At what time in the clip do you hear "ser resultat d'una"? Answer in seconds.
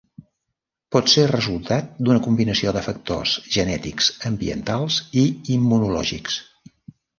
1.15-2.23